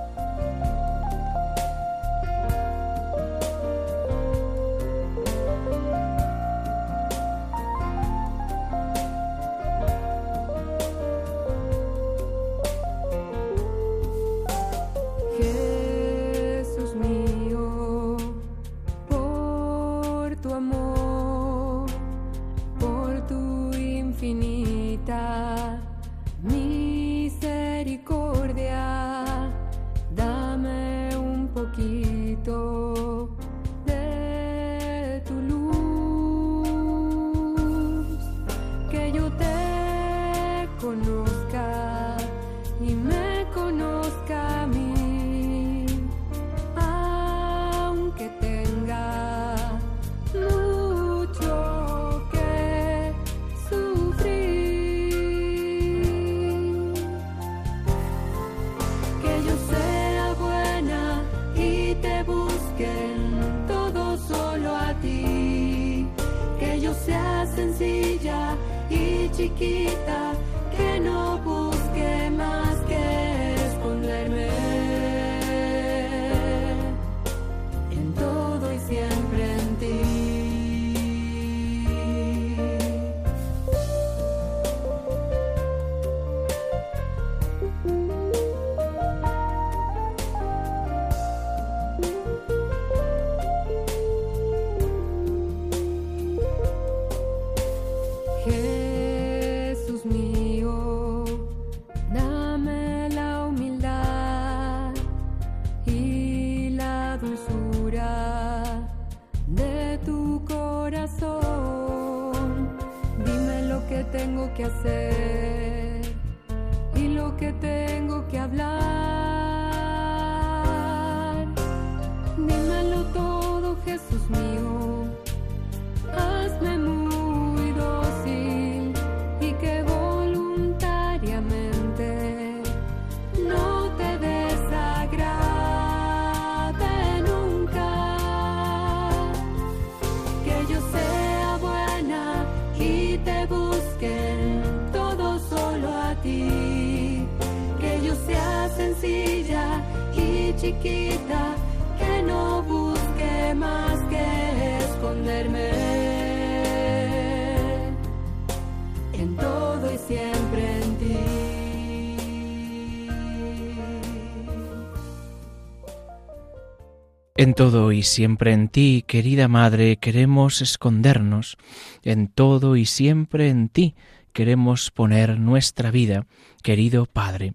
En 167.44 167.52
todo 167.52 167.92
y 167.92 168.02
siempre 168.02 168.52
en 168.52 168.70
ti, 168.70 169.04
querida 169.06 169.48
Madre, 169.48 169.98
queremos 169.98 170.62
escondernos. 170.62 171.58
En 172.02 172.28
todo 172.28 172.74
y 172.74 172.86
siempre 172.86 173.50
en 173.50 173.68
ti 173.68 173.94
queremos 174.32 174.90
poner 174.90 175.38
nuestra 175.38 175.90
vida, 175.90 176.26
querido 176.62 177.04
Padre. 177.04 177.52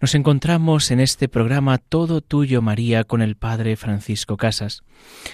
Nos 0.00 0.14
encontramos 0.14 0.92
en 0.92 1.00
este 1.00 1.28
programa 1.28 1.78
Todo 1.78 2.20
Tuyo 2.20 2.62
María 2.62 3.02
con 3.02 3.20
el 3.20 3.34
Padre 3.34 3.74
Francisco 3.74 4.36
Casas. 4.36 4.84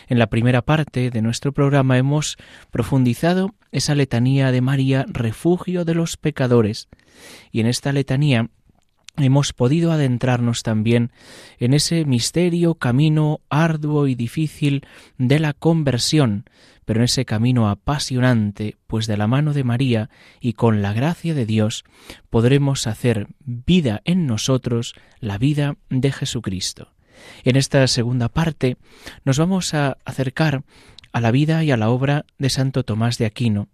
En 0.09 0.19
la 0.19 0.29
primera 0.29 0.63
parte 0.63 1.11
de 1.11 1.21
nuestro 1.21 1.53
programa 1.53 1.99
hemos 1.99 2.39
profundizado 2.71 3.55
esa 3.73 3.95
letanía 3.95 4.53
de 4.53 4.63
María, 4.63 5.05
refugio 5.07 5.85
de 5.85 5.95
los 5.95 6.17
pecadores. 6.17 6.89
Y 7.53 7.61
en 7.61 7.67
esta 7.67 7.93
letanía 7.93 8.49
hemos 9.17 9.53
podido 9.53 9.93
adentrarnos 9.93 10.63
también 10.63 11.13
en 11.59 11.75
ese 11.75 12.05
misterio, 12.05 12.75
camino 12.75 13.41
arduo 13.49 14.07
y 14.07 14.15
difícil 14.15 14.87
de 15.19 15.39
la 15.39 15.53
conversión, 15.53 16.45
pero 16.85 17.01
en 17.01 17.05
ese 17.05 17.25
camino 17.25 17.69
apasionante, 17.69 18.77
pues 18.87 19.07
de 19.07 19.17
la 19.17 19.27
mano 19.27 19.53
de 19.53 19.65
María 19.65 20.11
y 20.41 20.53
con 20.53 20.83
la 20.83 20.93
gracia 20.93 21.35
de 21.35 21.47
Dios 21.47 21.85
podremos 22.31 22.87
hacer 22.87 23.27
vida 23.41 24.03
en 24.05 24.27
nosotros 24.27 24.95
la 25.21 25.39
vida 25.39 25.77
de 25.91 26.13
Jesucristo. 26.13 26.93
En 27.45 27.57
esta 27.57 27.87
segunda 27.89 28.29
parte 28.29 28.77
nos 29.25 29.39
vamos 29.39 29.75
a 29.75 29.97
acercar 30.05 30.63
a 31.13 31.21
la 31.21 31.31
vida 31.31 31.65
y 31.65 31.71
a 31.71 31.77
la 31.77 31.89
obra 31.89 32.27
de 32.39 32.51
Santo 32.51 32.85
Tomás 32.85 33.19
de 33.19 33.27
Aquino, 33.27 33.69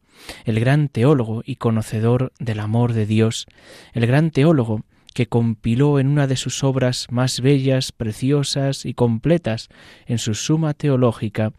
el 0.45 0.61
gran 0.61 0.89
teólogo 0.89 1.43
y 1.45 1.57
conocedor 1.57 2.33
del 2.39 2.61
amor 2.61 2.93
de 2.93 3.05
Dios, 3.05 3.47
el 3.93 4.07
gran 4.07 4.31
teólogo 4.31 4.85
que 5.13 5.27
compiló 5.27 5.99
en 5.99 6.09
una 6.09 6.27
de 6.27 6.37
sus 6.37 6.65
obras 6.65 7.07
más 7.11 7.41
bellas, 7.41 7.93
preciosas 7.93 8.85
y 8.85 8.95
completas 8.95 9.69
en 10.07 10.19
su 10.19 10.35
suma 10.35 10.75
teológica 10.75 11.53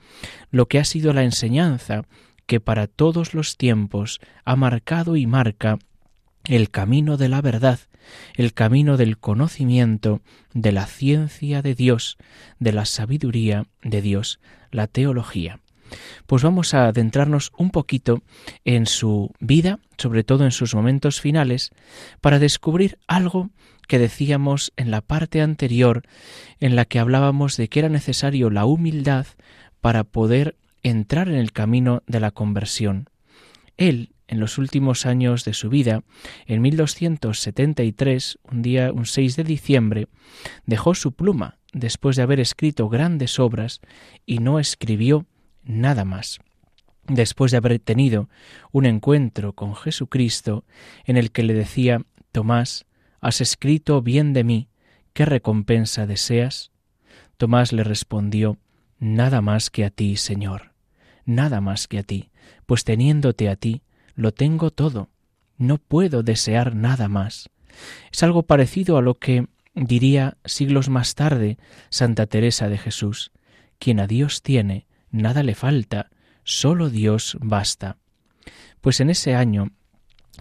lo 0.52 0.68
que 0.68 0.80
ha 0.80 0.86
sido 0.86 1.14
la 1.14 1.24
enseñanza 1.24 2.04
que 2.46 2.60
para 2.60 2.88
todos 2.88 3.34
los 3.34 3.58
tiempos 3.58 4.20
ha 4.46 4.56
marcado 4.56 5.16
y 5.16 5.26
marca 5.26 5.80
el 6.46 6.70
camino 6.70 7.16
de 7.16 7.30
la 7.30 7.42
verdad, 7.42 7.80
el 8.36 8.54
camino 8.54 8.98
del 8.98 9.18
conocimiento, 9.18 10.22
de 10.54 10.74
la 10.74 10.86
ciencia 10.86 11.62
de 11.62 11.74
Dios, 11.74 12.18
de 12.60 12.74
la 12.74 12.86
sabiduría 12.86 13.66
de 13.82 14.02
Dios, 14.02 14.40
la 14.72 14.88
teología 14.88 15.63
pues 16.26 16.44
vamos 16.44 16.74
a 16.74 16.88
adentrarnos 16.88 17.52
un 17.58 17.72
poquito 17.72 18.22
en 18.66 18.86
su 18.86 19.32
vida, 19.40 19.80
sobre 19.98 20.24
todo 20.24 20.46
en 20.46 20.52
sus 20.52 20.76
momentos 20.76 21.22
finales, 21.22 21.72
para 22.22 22.40
descubrir 22.40 22.98
algo 23.08 23.50
que 23.88 24.00
decíamos 24.00 24.72
en 24.78 24.92
la 24.92 25.02
parte 25.02 25.42
anterior 25.42 26.04
en 26.60 26.76
la 26.76 26.86
que 26.86 27.00
hablábamos 27.00 27.58
de 27.58 27.68
que 27.68 27.80
era 27.80 27.90
necesario 27.90 28.50
la 28.50 28.66
humildad 28.66 29.28
para 29.82 30.04
poder 30.04 30.58
entrar 30.84 31.30
en 31.30 31.36
el 31.36 31.52
camino 31.52 32.04
de 32.08 32.20
la 32.20 32.32
conversión. 32.32 33.10
Él, 33.78 34.14
en 34.28 34.40
los 34.40 34.58
últimos 34.58 35.06
años 35.06 35.46
de 35.46 35.54
su 35.54 35.70
vida, 35.70 36.04
en 36.46 36.62
1273, 36.62 38.40
un 38.44 38.62
día, 38.62 38.92
un 38.92 39.06
6 39.06 39.36
de 39.36 39.44
diciembre, 39.44 40.08
dejó 40.66 40.96
su 40.96 41.14
pluma 41.14 41.58
después 41.74 42.16
de 42.16 42.22
haber 42.24 42.40
escrito 42.40 42.88
grandes 42.88 43.40
obras 43.40 43.82
y 44.26 44.40
no 44.40 44.60
escribió 44.60 45.26
nada 45.64 46.06
más. 46.06 46.40
Después 47.08 47.52
de 47.52 47.58
haber 47.58 47.80
tenido 47.80 48.30
un 48.72 48.86
encuentro 48.86 49.54
con 49.54 49.76
Jesucristo 49.76 50.64
en 51.06 51.18
el 51.18 51.32
que 51.32 51.44
le 51.44 51.54
decía, 51.54 52.02
Tomás, 52.32 52.86
has 53.20 53.42
escrito 53.42 54.02
bien 54.02 54.34
de 54.34 54.44
mí, 54.44 54.70
¿qué 55.14 55.26
recompensa 55.26 56.06
deseas? 56.06 56.72
Tomás 57.38 57.74
le 57.74 57.84
respondió, 57.84 58.58
Nada 59.00 59.42
más 59.42 59.70
que 59.70 59.84
a 59.84 59.90
ti, 59.90 60.16
Señor, 60.16 60.72
nada 61.26 61.60
más 61.60 61.90
que 61.90 62.00
a 62.00 62.04
ti, 62.04 62.30
pues 62.66 62.86
teniéndote 62.86 63.50
a 63.50 63.58
ti, 63.58 63.82
lo 64.16 64.32
tengo 64.32 64.72
todo, 64.72 65.10
no 65.58 65.78
puedo 65.78 66.24
desear 66.24 66.74
nada 66.76 67.10
más. 67.10 67.50
Es 68.12 68.24
algo 68.24 68.44
parecido 68.44 68.98
a 68.98 69.02
lo 69.02 69.16
que 69.16 69.48
diría 69.76 70.38
siglos 70.46 70.90
más 70.90 71.16
tarde 71.16 71.58
Santa 71.90 72.28
Teresa 72.28 72.70
de 72.70 72.78
Jesús, 72.78 73.32
quien 73.80 74.00
a 74.00 74.08
Dios 74.08 74.42
tiene, 74.42 74.86
nada 75.14 75.44
le 75.44 75.56
falta, 75.56 76.10
solo 76.44 76.90
Dios 76.90 77.38
basta. 77.40 77.96
Pues 78.82 79.00
en 79.00 79.10
ese 79.10 79.36
año 79.36 79.72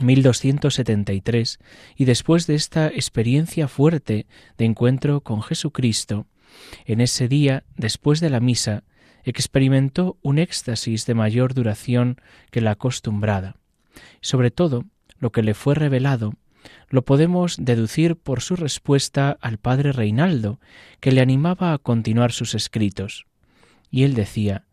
1273, 0.00 1.61
y 1.96 2.04
después 2.06 2.48
de 2.48 2.56
esta 2.56 2.88
experiencia 2.88 3.68
fuerte 3.68 4.26
de 4.58 4.64
encuentro 4.64 5.20
con 5.20 5.42
Jesucristo, 5.42 6.26
en 6.87 7.00
ese 7.00 7.28
día, 7.28 7.62
después 7.76 8.18
de 8.18 8.30
la 8.30 8.40
misa, 8.40 8.82
experimentó 9.22 10.18
un 10.22 10.38
éxtasis 10.38 11.06
de 11.06 11.14
mayor 11.14 11.54
duración 11.54 12.20
que 12.50 12.61
la 12.61 12.72
acostumbrada. 12.72 13.56
Sobre 14.20 14.50
todo, 14.50 14.87
lo 15.18 15.30
que 15.30 15.42
le 15.42 15.54
fue 15.54 15.76
revelado 15.76 16.35
lo 16.88 17.04
podemos 17.04 17.56
deducir 17.58 18.16
por 18.16 18.40
su 18.40 18.56
respuesta 18.56 19.37
al 19.40 19.58
padre 19.58 19.92
Reinaldo, 19.92 20.61
que 21.00 21.12
le 21.12 21.20
animaba 21.20 21.72
a 21.72 21.78
continuar 21.78 22.32
sus 22.32 22.54
escritos. 22.54 23.26
Y 23.92 24.05
él 24.05 24.14
decía, 24.14 24.64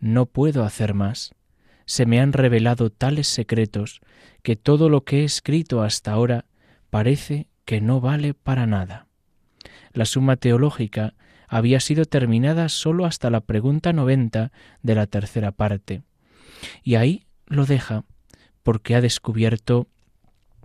No 0.00 0.24
puedo 0.24 0.64
hacer 0.64 0.94
más. 0.94 1.34
Se 1.84 2.06
me 2.06 2.20
han 2.20 2.32
revelado 2.32 2.90
tales 2.90 3.26
secretos 3.26 4.00
que 4.42 4.56
todo 4.56 4.88
lo 4.88 5.04
que 5.04 5.20
he 5.20 5.24
escrito 5.24 5.82
hasta 5.82 6.12
ahora 6.12 6.46
parece 6.88 7.48
que 7.64 7.80
no 7.80 8.00
vale 8.00 8.34
para 8.34 8.66
nada. 8.66 9.08
La 9.92 10.04
suma 10.04 10.36
teológica 10.36 11.14
había 11.48 11.80
sido 11.80 12.04
terminada 12.04 12.68
sólo 12.68 13.04
hasta 13.04 13.30
la 13.30 13.40
pregunta 13.40 13.92
noventa 13.92 14.52
de 14.82 14.94
la 14.94 15.06
tercera 15.06 15.50
parte. 15.50 16.02
Y 16.84 16.94
ahí 16.94 17.26
lo 17.46 17.66
deja, 17.66 18.04
porque 18.62 18.94
ha 18.94 19.00
descubierto 19.00 19.88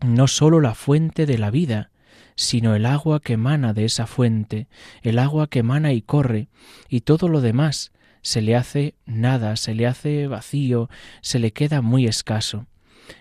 no 0.02 0.28
sólo 0.28 0.60
la 0.60 0.76
fuente 0.76 1.26
de 1.26 1.40
la 1.40 1.50
vida, 1.50 1.90
sino 2.36 2.76
el 2.76 2.86
agua 2.86 3.22
que 3.22 3.34
emana 3.34 3.74
de 3.74 3.86
esa 3.86 4.06
fuente, 4.06 4.68
el 5.02 5.18
agua 5.18 5.48
que 5.48 5.60
emana 5.60 5.94
y 5.94 6.02
corre, 6.02 6.50
y 6.90 7.02
todo 7.02 7.28
lo 7.28 7.42
demás 7.42 7.92
se 8.24 8.42
le 8.42 8.56
hace 8.56 8.96
nada, 9.06 9.56
se 9.58 9.76
le 9.76 9.86
hace 9.86 10.28
vacío, 10.28 10.90
se 11.22 11.38
le 11.38 11.52
queda 11.52 11.82
muy 11.82 12.08
escaso. 12.08 12.66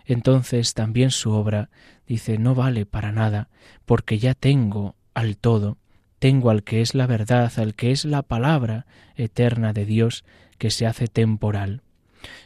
Entonces 0.06 0.72
también 0.72 1.10
su 1.10 1.32
obra 1.32 1.68
dice 2.06 2.38
no 2.38 2.54
vale 2.54 2.86
para 2.86 3.12
nada, 3.12 3.50
porque 3.84 4.18
ya 4.18 4.34
tengo 4.34 4.94
al 5.12 5.36
todo, 5.36 5.76
tengo 6.18 6.50
al 6.50 6.62
que 6.62 6.80
es 6.80 6.94
la 6.94 7.06
verdad, 7.06 7.52
al 7.56 7.74
que 7.74 7.90
es 7.90 8.04
la 8.04 8.22
palabra 8.22 8.86
eterna 9.16 9.72
de 9.72 9.84
Dios 9.84 10.24
que 10.56 10.70
se 10.70 10.86
hace 10.86 11.08
temporal. 11.08 11.82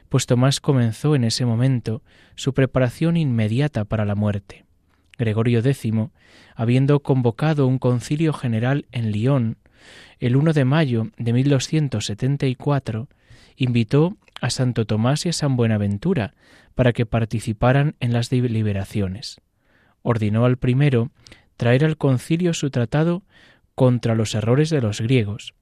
Pues 0.09 0.25
Tomás 0.25 0.61
comenzó 0.61 1.15
en 1.15 1.25
ese 1.25 1.45
momento 1.45 2.03
su 2.35 2.55
preparación 2.55 3.19
inmediata 3.19 3.85
para 3.85 4.07
la 4.07 4.15
muerte. 4.15 4.65
Gregorio 5.19 5.61
X, 5.61 5.93
habiendo 6.55 7.01
convocado 7.01 7.67
un 7.67 7.79
concilio 7.79 8.33
general 8.33 8.87
en 8.93 9.13
Lyon 9.13 9.59
el 10.21 10.37
1 10.37 10.53
de 10.53 10.65
mayo 10.65 11.09
de 11.17 11.33
1274, 11.33 13.09
invitó 13.57 14.17
a 14.41 14.51
Santo 14.51 14.87
Tomás 14.87 15.27
y 15.27 15.31
a 15.31 15.33
San 15.33 15.57
Buenaventura 15.57 16.35
para 16.75 16.93
que 16.93 17.07
participaran 17.07 17.97
en 18.01 18.13
las 18.13 18.31
deliberaciones. 18.31 19.41
Ordenó 20.03 20.45
al 20.45 20.57
primero 20.57 21.11
traer 21.57 21.85
al 21.85 21.97
concilio 21.97 22.55
su 22.55 22.71
tratado 22.71 23.23
contra 23.75 24.15
los 24.15 24.35
errores 24.35 24.71
de 24.71 24.81
los 24.81 25.01
griegos. 25.01 25.55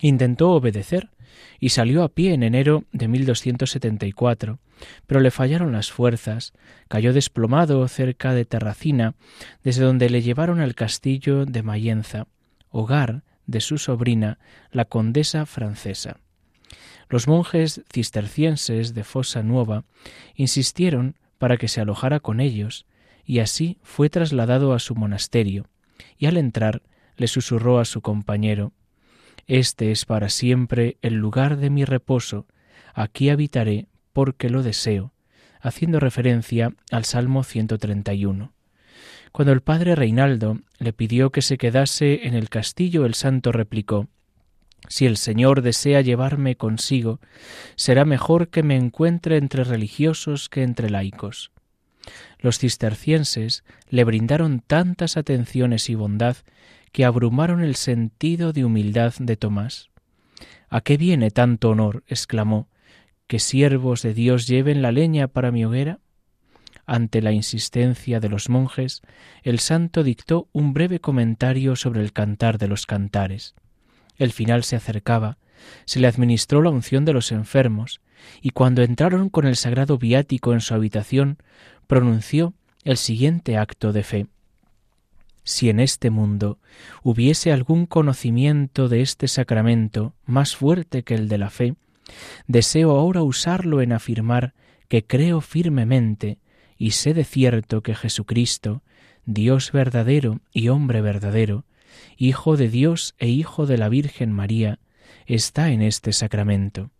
Intentó 0.00 0.50
obedecer 0.52 1.10
y 1.58 1.70
salió 1.70 2.02
a 2.02 2.08
pie 2.08 2.32
en 2.32 2.42
enero 2.42 2.84
de 2.92 3.08
1274, 3.08 4.58
pero 5.06 5.20
le 5.20 5.30
fallaron 5.30 5.72
las 5.72 5.92
fuerzas, 5.92 6.52
cayó 6.88 7.12
desplomado 7.12 7.86
cerca 7.88 8.32
de 8.34 8.44
Terracina, 8.44 9.14
desde 9.62 9.84
donde 9.84 10.08
le 10.08 10.22
llevaron 10.22 10.60
al 10.60 10.74
castillo 10.74 11.44
de 11.44 11.62
Mayenza, 11.62 12.26
hogar 12.70 13.22
de 13.50 13.60
su 13.60 13.78
sobrina, 13.78 14.38
la 14.70 14.84
condesa 14.84 15.44
francesa. 15.46 16.18
Los 17.08 17.26
monjes 17.26 17.82
cistercienses 17.92 18.94
de 18.94 19.02
Fosa 19.02 19.42
Nueva 19.42 19.84
insistieron 20.34 21.16
para 21.38 21.56
que 21.56 21.68
se 21.68 21.80
alojara 21.80 22.20
con 22.20 22.40
ellos, 22.40 22.86
y 23.24 23.40
así 23.40 23.78
fue 23.82 24.08
trasladado 24.08 24.72
a 24.72 24.78
su 24.78 24.94
monasterio, 24.94 25.66
y 26.16 26.26
al 26.26 26.36
entrar 26.36 26.82
le 27.16 27.26
susurró 27.26 27.80
a 27.80 27.84
su 27.84 28.00
compañero 28.00 28.72
Este 29.46 29.90
es 29.90 30.04
para 30.04 30.28
siempre 30.28 30.96
el 31.02 31.14
lugar 31.14 31.56
de 31.56 31.70
mi 31.70 31.84
reposo, 31.84 32.46
aquí 32.94 33.30
habitaré 33.30 33.88
porque 34.12 34.48
lo 34.48 34.62
deseo, 34.62 35.12
haciendo 35.60 35.98
referencia 35.98 36.72
al 36.92 37.04
Salmo 37.04 37.42
131. 37.42 38.52
Cuando 39.32 39.52
el 39.52 39.60
padre 39.60 39.94
Reinaldo 39.94 40.58
le 40.78 40.92
pidió 40.92 41.30
que 41.30 41.42
se 41.42 41.56
quedase 41.56 42.26
en 42.26 42.34
el 42.34 42.48
castillo, 42.48 43.06
el 43.06 43.14
santo 43.14 43.52
replicó 43.52 44.08
Si 44.88 45.06
el 45.06 45.16
Señor 45.16 45.62
desea 45.62 46.00
llevarme 46.00 46.56
consigo, 46.56 47.20
será 47.76 48.04
mejor 48.04 48.48
que 48.48 48.62
me 48.62 48.76
encuentre 48.76 49.36
entre 49.36 49.64
religiosos 49.64 50.48
que 50.48 50.62
entre 50.62 50.90
laicos. 50.90 51.52
Los 52.38 52.58
cistercienses 52.58 53.64
le 53.88 54.04
brindaron 54.04 54.60
tantas 54.60 55.16
atenciones 55.16 55.90
y 55.90 55.94
bondad 55.94 56.36
que 56.92 57.04
abrumaron 57.04 57.62
el 57.62 57.76
sentido 57.76 58.52
de 58.52 58.64
humildad 58.64 59.14
de 59.18 59.36
Tomás. 59.36 59.90
¿A 60.68 60.80
qué 60.80 60.96
viene 60.96 61.30
tanto 61.30 61.70
honor? 61.70 62.02
exclamó, 62.08 62.68
que 63.26 63.38
siervos 63.38 64.02
de 64.02 64.14
Dios 64.14 64.46
lleven 64.46 64.82
la 64.82 64.90
leña 64.90 65.28
para 65.28 65.52
mi 65.52 65.64
hoguera. 65.64 66.00
Ante 66.90 67.22
la 67.22 67.30
insistencia 67.30 68.18
de 68.18 68.28
los 68.28 68.48
monjes, 68.48 69.02
el 69.44 69.60
santo 69.60 70.02
dictó 70.02 70.48
un 70.50 70.72
breve 70.72 70.98
comentario 70.98 71.76
sobre 71.76 72.00
el 72.00 72.12
cantar 72.12 72.58
de 72.58 72.66
los 72.66 72.84
cantares. 72.84 73.54
El 74.16 74.32
final 74.32 74.64
se 74.64 74.74
acercaba, 74.74 75.38
se 75.84 76.00
le 76.00 76.08
administró 76.08 76.62
la 76.62 76.70
unción 76.70 77.04
de 77.04 77.12
los 77.12 77.30
enfermos, 77.30 78.00
y 78.42 78.50
cuando 78.50 78.82
entraron 78.82 79.28
con 79.28 79.46
el 79.46 79.54
sagrado 79.54 79.98
viático 79.98 80.52
en 80.52 80.60
su 80.60 80.74
habitación, 80.74 81.38
pronunció 81.86 82.54
el 82.82 82.96
siguiente 82.96 83.56
acto 83.56 83.92
de 83.92 84.02
fe. 84.02 84.26
Si 85.44 85.70
en 85.70 85.78
este 85.78 86.10
mundo 86.10 86.58
hubiese 87.04 87.52
algún 87.52 87.86
conocimiento 87.86 88.88
de 88.88 89.02
este 89.02 89.28
sacramento 89.28 90.16
más 90.26 90.56
fuerte 90.56 91.04
que 91.04 91.14
el 91.14 91.28
de 91.28 91.38
la 91.38 91.50
fe, 91.50 91.76
deseo 92.48 92.90
ahora 92.90 93.22
usarlo 93.22 93.80
en 93.80 93.92
afirmar 93.92 94.54
que 94.88 95.06
creo 95.06 95.40
firmemente 95.40 96.40
y 96.80 96.92
sé 96.92 97.12
de 97.12 97.24
cierto 97.24 97.82
que 97.82 97.94
Jesucristo, 97.94 98.82
Dios 99.26 99.70
verdadero 99.70 100.40
y 100.50 100.68
hombre 100.68 101.02
verdadero, 101.02 101.66
Hijo 102.16 102.56
de 102.56 102.70
Dios 102.70 103.14
e 103.18 103.28
Hijo 103.28 103.66
de 103.66 103.76
la 103.76 103.90
Virgen 103.90 104.32
María, 104.32 104.78
está 105.26 105.72
en 105.72 105.82
este 105.82 106.14
sacramento. 106.14 106.90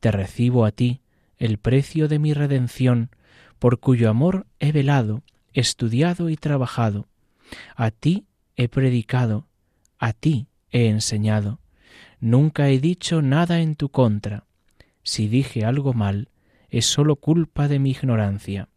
Te 0.00 0.10
recibo 0.10 0.64
a 0.64 0.70
ti, 0.70 1.02
el 1.36 1.58
precio 1.58 2.08
de 2.08 2.18
mi 2.18 2.32
redención, 2.32 3.10
por 3.58 3.78
cuyo 3.78 4.08
amor 4.08 4.46
he 4.58 4.72
velado, 4.72 5.22
estudiado 5.52 6.30
y 6.30 6.38
trabajado. 6.38 7.06
A 7.76 7.90
ti 7.90 8.24
he 8.56 8.68
predicado, 8.68 9.48
a 9.98 10.14
ti 10.14 10.46
he 10.70 10.88
enseñado. 10.88 11.60
Nunca 12.20 12.70
he 12.70 12.80
dicho 12.80 13.20
nada 13.20 13.60
en 13.60 13.76
tu 13.76 13.90
contra. 13.90 14.46
Si 15.02 15.28
dije 15.28 15.66
algo 15.66 15.92
mal, 15.92 16.30
es 16.70 16.86
sólo 16.86 17.16
culpa 17.16 17.68
de 17.68 17.78
mi 17.78 17.90
ignorancia. 17.90 18.69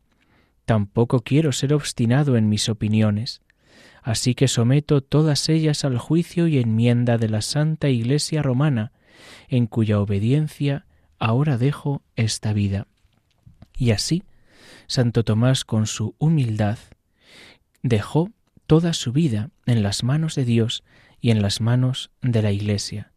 Tampoco 0.66 1.22
quiero 1.22 1.52
ser 1.52 1.74
obstinado 1.74 2.38
en 2.38 2.50
mis 2.50 2.70
opiniones, 2.70 3.42
así 4.02 4.36
que 4.36 4.48
someto 4.48 5.02
todas 5.02 5.50
ellas 5.50 5.84
al 5.84 5.98
juicio 5.98 6.48
y 6.48 6.58
enmienda 6.60 7.18
de 7.18 7.30
la 7.30 7.42
Santa 7.42 7.90
Iglesia 7.90 8.42
romana, 8.42 8.92
en 9.50 9.68
cuya 9.68 10.00
obediencia 10.00 10.86
ahora 11.20 11.58
dejo 11.58 12.02
esta 12.16 12.54
vida. 12.54 12.88
Y 13.76 13.92
así, 13.92 14.24
Santo 14.88 15.24
Tomás 15.24 15.66
con 15.66 15.88
su 15.88 16.16
humildad 16.18 16.78
dejó 17.82 18.32
toda 18.68 18.94
su 18.94 19.12
vida 19.12 19.50
en 19.66 19.84
las 19.84 20.04
manos 20.04 20.36
de 20.36 20.46
Dios 20.46 20.84
y 21.20 21.32
en 21.32 21.42
las 21.42 21.62
manos 21.62 22.12
de 22.22 22.42
la 22.42 22.52
Iglesia. 22.52 23.12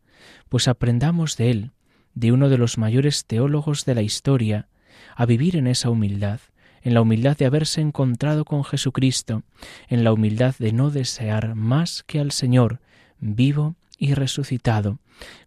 Pues 0.49 0.69
aprendamos 0.69 1.37
de 1.37 1.51
él, 1.51 1.71
de 2.15 2.33
uno 2.33 2.49
de 2.49 2.59
los 2.59 2.79
mayores 2.79 3.27
teólogos 3.27 3.85
de 3.85 3.95
la 3.95 4.03
historia, 4.03 4.69
a 5.15 5.27
vivir 5.27 5.57
en 5.57 5.67
esa 5.67 5.91
humildad, 5.91 6.41
en 6.87 6.95
la 6.95 7.01
humildad 7.01 7.37
de 7.37 7.47
haberse 7.47 7.81
encontrado 7.81 8.45
con 8.45 8.63
Jesucristo, 8.63 9.43
en 9.89 10.05
la 10.05 10.13
humildad 10.13 10.55
de 10.61 10.73
no 10.73 10.91
desear 10.91 11.57
más 11.57 12.05
que 12.05 12.21
al 12.21 12.31
Señor, 12.31 12.81
vivo 13.19 13.75
y 13.99 14.15
resucitado, 14.15 15.01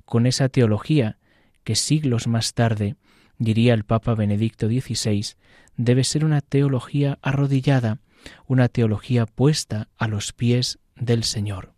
con 0.04 0.26
esa 0.26 0.50
teología 0.50 1.18
que 1.64 1.78
siglos 1.78 2.28
más 2.28 2.54
tarde, 2.54 2.98
diría 3.38 3.74
el 3.74 3.86
Papa 3.86 4.16
Benedicto 4.16 4.68
XVI, 4.68 5.28
debe 5.78 6.04
ser 6.04 6.26
una 6.26 6.42
teología 6.42 7.20
arrodillada, 7.22 8.00
una 8.46 8.68
teología 8.68 9.26
puesta 9.26 9.88
a 9.98 10.10
los 10.10 10.34
pies 10.34 10.78
del 10.98 11.24
Señor. 11.24 11.72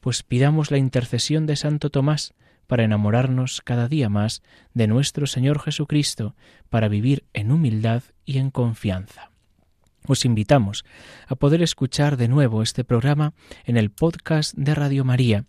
Pues 0.00 0.22
pidamos 0.22 0.70
la 0.70 0.76
intercesión 0.76 1.46
de 1.46 1.56
Santo 1.56 1.88
Tomás, 1.88 2.34
para 2.66 2.84
enamorarnos 2.84 3.60
cada 3.62 3.88
día 3.88 4.08
más 4.08 4.42
de 4.72 4.86
nuestro 4.86 5.26
Señor 5.26 5.60
Jesucristo, 5.60 6.34
para 6.70 6.88
vivir 6.88 7.24
en 7.32 7.52
humildad 7.52 8.02
y 8.24 8.38
en 8.38 8.50
confianza. 8.50 9.30
Os 10.06 10.24
invitamos 10.24 10.84
a 11.26 11.34
poder 11.34 11.62
escuchar 11.62 12.16
de 12.18 12.28
nuevo 12.28 12.62
este 12.62 12.84
programa 12.84 13.32
en 13.64 13.78
el 13.78 13.90
podcast 13.90 14.54
de 14.54 14.74
Radio 14.74 15.04
María 15.04 15.46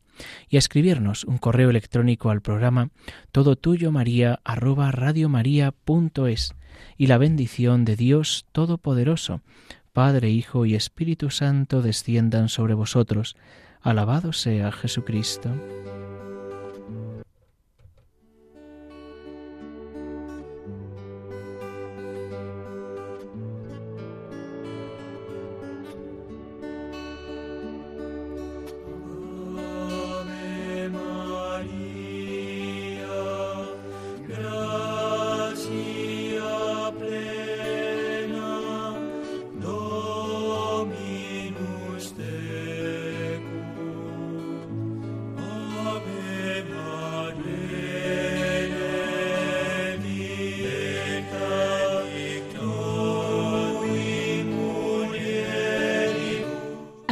y 0.48 0.56
a 0.56 0.60
escribirnos 0.60 1.26
un 1.26 1.38
correo 1.38 1.70
electrónico 1.70 2.30
al 2.30 2.42
programa 2.42 2.90
todo 3.34 3.58
tuyo 3.58 3.92
maría 3.92 4.40
y 6.98 7.08
la 7.08 7.18
bendición 7.18 7.86
de 7.86 7.96
Dios 7.98 8.46
Todopoderoso, 8.54 9.42
Padre, 9.92 10.30
Hijo 10.30 10.66
y 10.66 10.76
Espíritu 10.76 11.30
Santo 11.30 11.82
desciendan 11.82 12.50
sobre 12.50 12.74
vosotros. 12.74 13.36
Alabado 13.82 14.34
sea 14.34 14.72
Jesucristo. 14.72 15.52